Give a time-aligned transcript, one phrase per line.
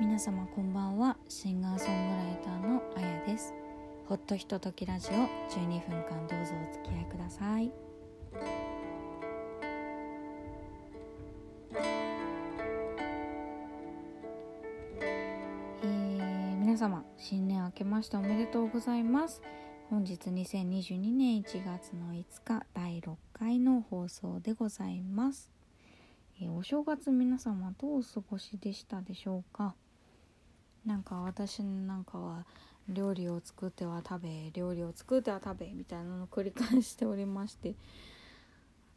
[0.00, 1.16] 皆様こんばんは。
[1.28, 3.52] シンガーソングライターのあやです。
[4.06, 5.12] ほっとひとときラジオ。
[5.12, 7.72] 12分間どうぞお付き合いください。
[15.82, 19.42] えー、皆様新年明けましておめでとうございます。
[19.90, 25.50] 本日2022年1月の5日第6回の放送でございます。
[26.40, 29.74] えー、お正月皆様どうお過ごしでしたでしょうか？
[30.88, 32.46] なんか私なんかは
[32.88, 37.74] 料理を作っては食べ料理を作っては食べみたいなのを繰り返しておりまして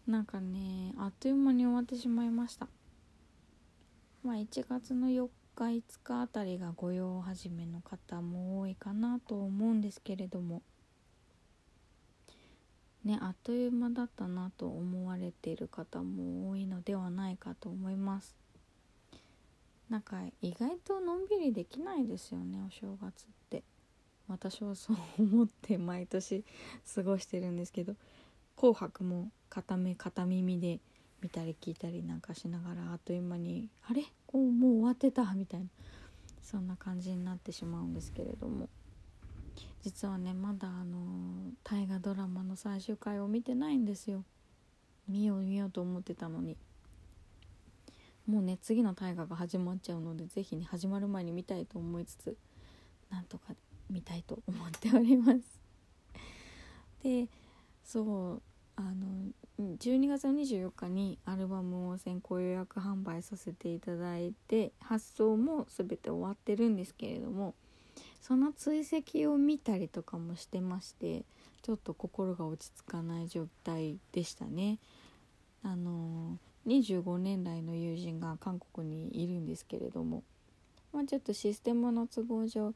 [0.07, 2.67] なんかねあっという間に終わってしまいました。
[4.23, 10.61] まあ1月の4日5日あたりが御用始めの方も多いかなと思うんですけれども。
[13.03, 18.40] ねあっという間だったなと思われている方も多いのではないかと思います。
[19.91, 23.63] なんか意外とのんびりできないですよねお正月って。
[24.29, 26.45] 私はそう思って毎年
[26.95, 27.97] 過ごしてるんですけど
[28.55, 30.79] 「紅白」も片目片耳で
[31.21, 34.05] 見たり聞いたりなんかしながらあっという間に「あれ？
[34.27, 35.67] こうもう終わってた」みたいな
[36.41, 38.69] そんな感じになってしまうんですけれども。
[39.81, 44.23] 実はねまだあの大河ドラマの最終回を見てないんですよ。
[45.09, 46.55] 見よう見ようと思ってたのに。
[48.27, 52.37] もうね次の大河が始まっちゃうので是非ね始まる前に見たいと思いつつ
[53.09, 53.53] なんとか
[53.89, 55.39] 見たいと思っております
[57.03, 57.27] で
[57.83, 58.41] そう
[58.75, 67.53] あの12月24日にアルバムを先行予約販売させていただいて発送も全て終わってるんですけれども
[68.21, 71.25] その追跡を見たりとかもしてまして
[71.61, 74.79] ちょっと心が落ち着かない状態でしたね。
[75.63, 80.23] あの25年来の友人が韓国にいるんですけれども、
[80.93, 82.73] まあ、ちょっとシステムの都合上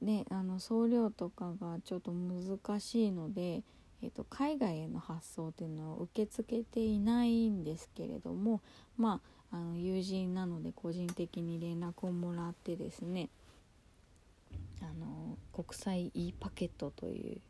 [0.00, 3.62] ねあの送料とかがちょっと難しいので、
[4.02, 8.60] えーと、海外への発送っていうのを受け付けていないんですけれども
[8.96, 9.20] ま
[9.52, 13.28] ああの友人なので個人的に連絡をもらってですね
[14.80, 17.40] あの国際 e パケットという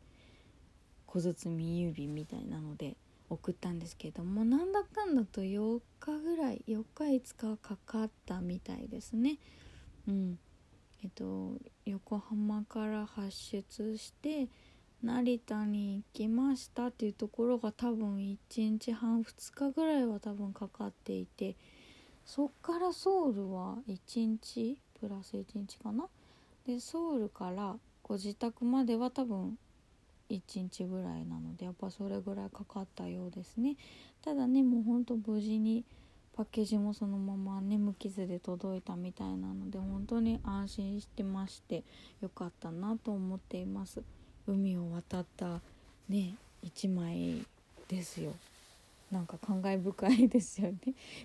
[1.05, 2.95] 小包郵便みたいなので
[3.31, 9.37] 送ったんですけどもなんだかんだと4日ぐらい4日5日かかったみたいですね。
[10.07, 10.39] うん
[11.03, 11.53] えっと
[11.85, 14.49] 横浜から発出して
[15.01, 18.37] 成田に行きましたっていうところが多分1
[18.69, 21.55] 日半2日ぐらいは多分かかっていて
[22.25, 26.07] そっからソウルは1日プラス1日かな？
[26.67, 29.57] でソウルからご自宅までは多分
[30.35, 33.75] 1日ぐらいなのでやっぱそれぐらいかかったようですね。
[34.23, 35.83] ただねもうほんと無事に
[36.33, 41.83] パッケージもそのままね無傷で届いたみたいなので本当に安心してまして
[42.21, 44.01] よかったなと思っています。
[44.47, 45.61] 海を渡った
[46.09, 47.45] ね一枚
[47.87, 48.33] ですよ。
[49.11, 50.77] なんか感慨深いですよね。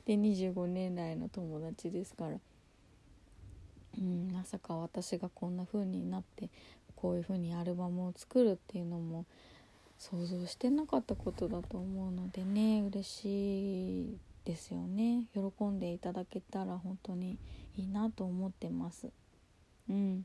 [0.04, 2.38] で25年来の友達ですから。
[3.98, 6.50] うんまさか私がこんな風になって
[6.96, 9.24] こういう風にアルバムを作るっていうのも
[9.98, 15.24] 想像してなかったことだと思うのでね嬉しいですよね。
[15.34, 17.36] 喜んでいただけたら本当に
[17.76, 19.08] いいなと思ってます。
[19.90, 20.24] うん。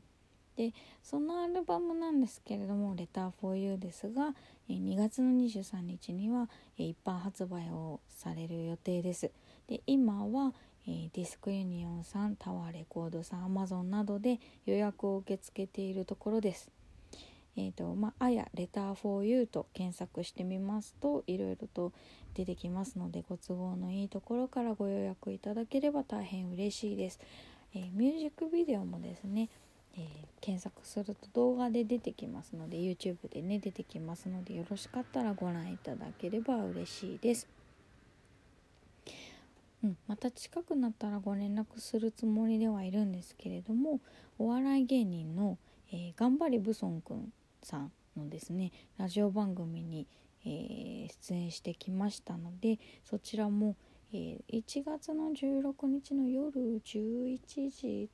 [0.56, 0.72] で
[1.02, 4.34] そのアルバムなんですけれども「レター for You」ですが
[4.68, 9.30] 2月の23日には一般発売をされる予定です。
[9.66, 10.54] で今は
[10.86, 16.70] えディスクユニオンさんタワーレコードさんアマゾンなどで予約を受け付けているところです。
[17.56, 21.92] えーとまあ、あやレター for you と検索してみますといろいろと
[22.34, 27.20] 出てきますのでご都合のいいところからご予約いただければ大変嬉しいです。
[27.74, 29.48] えー、ミュージックビデオもですね、
[29.96, 30.06] えー、
[30.40, 37.61] 検索すると動画で出てきますので YouTube でね出てきますのでよろしかったらご覧いただければ嬉しいです。
[39.84, 44.00] うん、また近くなったらご連絡するつもりではいるんですけれども
[44.38, 45.58] お笑い芸人の、
[45.92, 47.32] えー、頑張りブソンくん
[47.62, 50.06] さんのですねラジオ番組に、
[50.44, 53.76] えー、出演してきましたのでそちらも、
[54.12, 57.40] えー、1月の16日の夜11
[57.70, 58.08] 時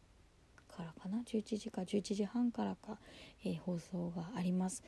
[0.79, 2.99] からかな？11時か11時半からか、
[3.45, 4.85] え放送があります。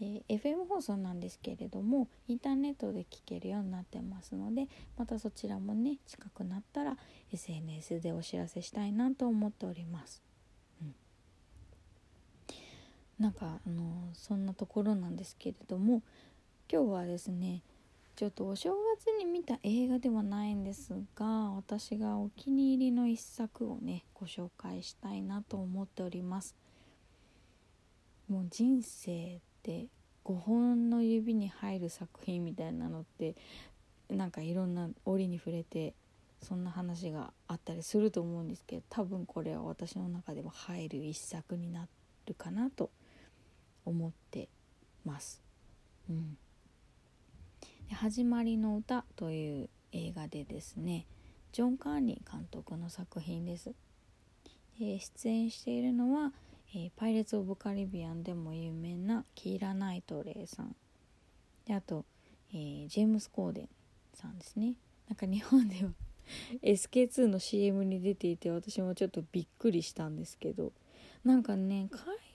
[0.00, 6.96] えー、FM 放送なんですけれどもインターネットで聞けるようになってますのでまたそちらもね近くなったら
[7.32, 10.22] SNS でお知らせしたいなと思っております。
[10.80, 10.94] うん、
[13.18, 16.02] なんかあのそんなところなんですけれども
[16.70, 17.62] 今日はですね
[18.14, 26.56] ちょっとお正月に見た映画ではないんですが私がお気に入りの一作をねご紹介したいなと思っております
[28.28, 29.86] もう人生って
[30.24, 33.34] 5本の指に入る作品みたいなのって
[34.08, 35.94] なんかいろんな折に触れて
[36.42, 41.86] そんな話があったりすると思うんですけど多分これは私の中でも入る一作にな
[42.26, 42.90] るかなと
[43.84, 44.48] 思って
[45.04, 45.42] ます。
[46.08, 46.38] うん、
[47.88, 51.06] で始まりの歌という映画でですね
[51.52, 53.72] ジョン・カーニー監督の作品です。
[54.78, 56.32] で出演しているのは、
[56.74, 60.74] えー、パイレーツ・オブ・カリビアンでも有名なキーラ・ナイトレイさん。
[61.66, 62.04] であと、
[62.52, 63.68] えー、ジェームス・コーデン
[64.14, 64.74] さんですね。
[65.08, 65.90] なんか日本では
[66.62, 70.72] SK2 の CM に出ていて私もちょっとびっくりしたんですけど。
[71.24, 71.88] なんかね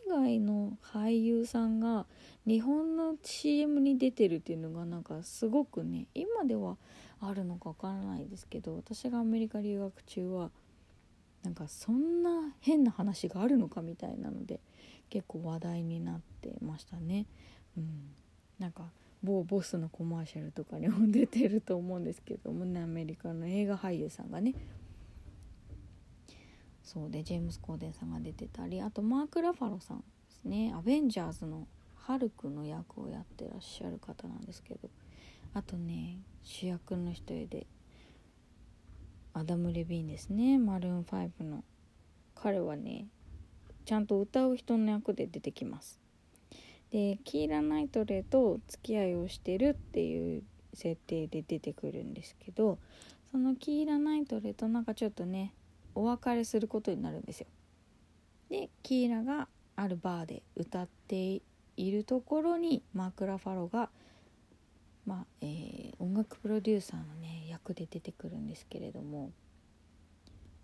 [0.07, 2.05] 海外の俳優さんが
[2.45, 6.77] 日本の CM に出てるっていうのがなんかすごくね今では
[7.21, 10.51] あるのかわからないですけど私がアメリカ留学中は
[11.43, 14.59] なんかそんな変な話があるのかみたいなので
[15.09, 17.25] 結構話題になってましたね。
[17.77, 18.11] うん、
[18.59, 18.91] なんか
[19.23, 24.53] 某ボスのコマーシャルとかにも出てると思うんですけどもねアメリカの映画俳優さんがね。
[26.83, 30.73] そうでジェームス・コーデンさんが出てたりあとマーク・ラファロさんですね。
[30.75, 34.89] アベンジャーズのハルクの役をやってらっしゃる方なんですけど。
[35.53, 37.67] あとね主役の一人で
[39.33, 40.57] アダム・レビーンですね。
[40.57, 41.63] マルーン5の。
[42.35, 43.07] 彼はね
[43.85, 45.99] ちゃんと歌う人の役で出てきます。
[46.91, 50.43] でキーラ・ナイトレと付き合いをしてるっていう
[50.73, 52.77] 設定で出てくるんですけど
[53.31, 55.53] そのキーラ・ナイトレとなんかちょっとね
[55.95, 57.47] お別れすることになるんですよ。
[58.49, 61.41] でキーラがあるバーで歌って
[61.75, 63.89] いるところにマク・ラファロが、
[65.05, 69.31] まあえー、音楽プロデューサーのね役で出てくるんですけれども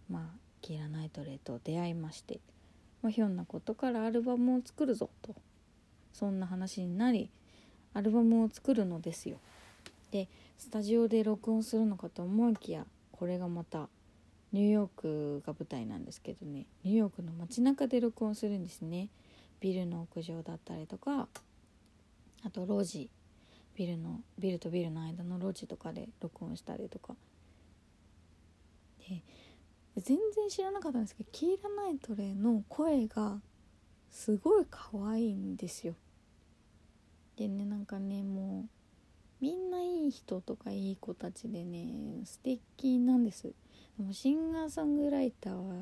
[0.09, 0.23] まあ
[0.61, 2.39] キーラ・ナイトレイと出会いまして、
[3.01, 5.35] まあ、ひょんなことからアルバムを作るぞと
[6.13, 7.29] そんな話になり
[7.93, 9.37] アルバムを作るのですよ。
[10.11, 10.27] で
[10.57, 13.87] スタジオで録音するのかと思いきやこれがまた
[14.51, 16.65] ニューヨークが舞台なんですけどね。
[16.83, 19.09] ニューヨークの街中で録音するんですね。
[19.59, 21.27] ビルの屋上だったりとか
[22.43, 23.09] あと路地
[23.79, 27.15] ビルのビルとビルの間の路地とかで録音したりとか。
[28.99, 29.23] で
[29.95, 33.39] 全然知らなかったんですけどキーラ・ナイトレの声が
[34.11, 35.95] すごい可愛いんですよ。
[37.37, 38.69] でねなんかねもう
[39.39, 41.87] みんないい人とかいい子たちでね
[42.25, 43.53] 素敵なんです。
[43.97, 45.75] でもシンガーソングライターは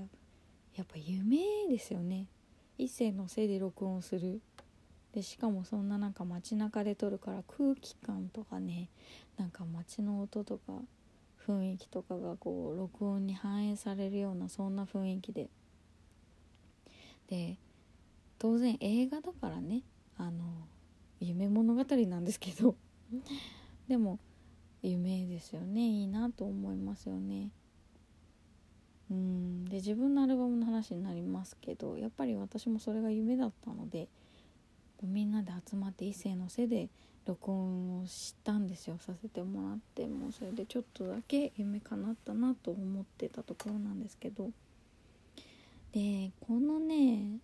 [0.76, 2.28] やっぱ夢ですよね。
[2.78, 4.40] 一世のせいで録音する。
[5.14, 8.90] でしかもそんななんか街中で撮るから空気感とかね
[9.38, 10.74] なんか街の音とか
[11.48, 15.50] 雰囲気とかがこう録音に反映されるようなそんな雰囲気で。
[17.28, 17.58] で
[18.40, 19.82] 当然映画だからね
[20.18, 20.46] あの
[21.20, 22.76] 夢物語なんですけど。
[23.88, 24.20] でも
[24.82, 25.88] 夢ですよね。
[25.88, 27.50] いいなと思いますよね。
[29.10, 29.66] うん。
[29.66, 34.10] で自分のアルバムの話になりますけどやっぱり私もそれが夢だったので
[35.04, 36.90] みんなで集まって異性の背で
[37.26, 44.50] 録音をしたんですよさせてもらってもうそれでちょっとだけ夢叶ったなと思ってたところなんですけど
[45.94, 47.40] でこのね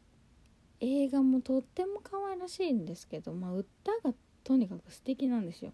[0.80, 3.68] 映画もとっても可愛らしいんですけど、まあ、歌
[4.04, 4.14] が
[4.44, 5.72] とにかく素敵なんですよ。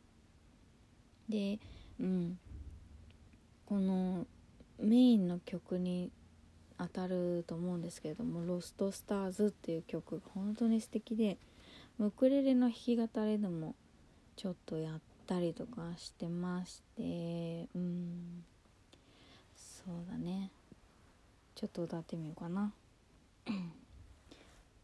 [1.27, 1.57] で、
[1.99, 2.37] うん、
[3.65, 4.27] この
[4.79, 6.11] メインの曲に
[6.77, 11.37] 当たると思うんですけれども「ロストスターズ」っていう曲が本当に素敵で
[11.99, 13.75] ウクレレの弾き語りでも
[14.35, 18.43] ちょっとやったりとかしてましてうん
[19.55, 20.49] そうだね
[21.55, 22.71] ちょっと歌ってみようかな。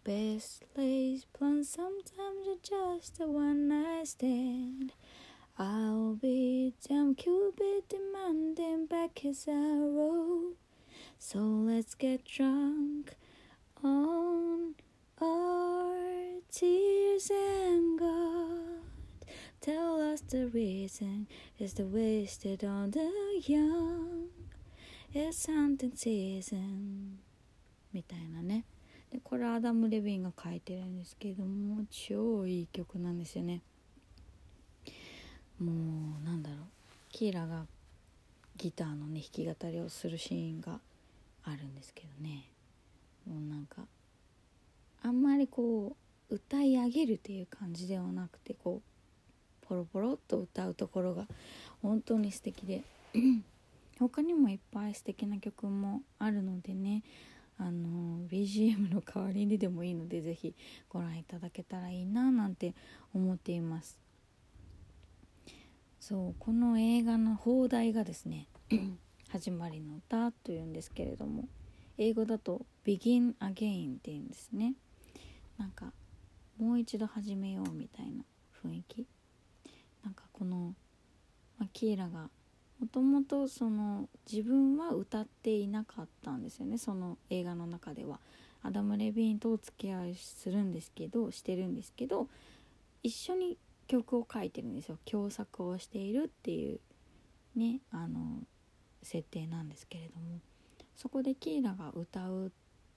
[0.04, 4.92] Best lays plan sometimes are just a one night stand.
[5.58, 10.54] I'll be damn Cupid demanding back his arrow.
[11.18, 13.16] So let's get drunk
[13.84, 14.76] on
[15.22, 19.30] our tears reason, God.
[19.62, 23.10] Tell us the reason is the wasted on the
[23.48, 24.28] young.
[25.14, 27.20] It's hunting season.
[27.94, 28.66] みたいなね。
[29.12, 33.62] でこれアダム・レビンが書いてるんですけども超いい曲なんですよね
[35.60, 35.72] も
[36.22, 36.60] うなんだろう
[37.12, 37.66] キーラが
[38.58, 40.80] ギターのね弾き語りをするシーンが
[41.46, 42.50] あるんですけどね
[43.26, 43.84] もうなんか
[45.04, 51.26] あんまりこう歌い上げるっていう感じではなくてこうポロポロっと歌うところが
[51.82, 52.84] 本当に素敵で
[54.00, 57.04] 他にもいっぱい素敵な曲もあるのでね
[57.58, 60.56] あの BGM の代わりにでもいいので是非
[60.90, 62.74] ご覧いただけたらいいななんて
[63.14, 63.98] 思っています。
[66.00, 68.48] そうこの映画の放題がですね
[69.30, 71.48] 「始まりの歌」というんですけれども
[71.98, 74.76] 英語だと「Begin Again」っていうんですね。
[75.58, 75.94] なんか
[76.60, 78.24] もう一度始めようみたいな
[78.64, 79.06] 雰囲気？
[80.04, 80.74] なんかこの、
[81.58, 82.30] まあ、キーラが
[82.80, 88.20] もともとその自分は歌っていなかったんですよねその映画の中では。
[88.64, 92.28] アダム・レビーンとお付き合いするんですけどしてるんですけど
[93.04, 94.98] 一緒に曲を書いてるんですよ。
[95.06, 96.80] 共作をしているっていう
[97.56, 98.40] ねあの
[99.04, 100.40] 設定なんですけれども。
[100.96, 102.50] そこでキーラが歌うっ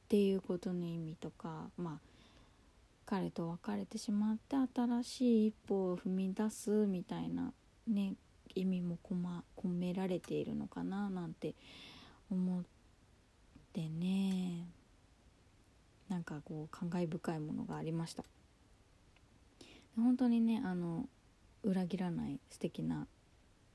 [0.09, 2.09] ていうことの意味とかまあ
[3.09, 7.55] 彼と別れてしまって新しい一歩を踏み出すみたいな
[7.87, 8.13] ね
[8.55, 11.55] 意味も込,、ま、込められているのかななんて
[12.31, 12.63] 思っ
[13.73, 14.67] てね。
[16.11, 18.25] なんかこう感慨深いものがありました。
[19.97, 21.07] 本当にねあの
[21.63, 23.07] 裏切らない素敵な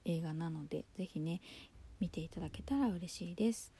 [0.06, 1.42] 映画なので是非ね
[2.00, 3.74] 見ていただけたら嬉しいです。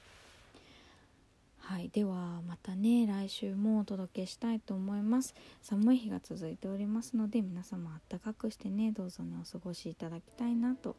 [1.66, 5.34] はいではまたね来週もお届けしたいと思います。
[5.62, 10.98] 寒い日が続いておりますので皆様あったかくしてねどうぞねお過ごしいただきたいなと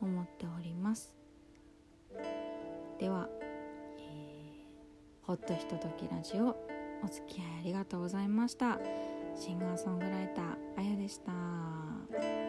[0.00, 1.14] 思っております。
[2.98, 3.28] では、
[3.98, 6.56] えー、ほっとひとときラジオ
[7.04, 8.80] お付き合いありがとうございました。
[9.36, 10.44] シンガーソングライター
[10.76, 12.39] あやでした。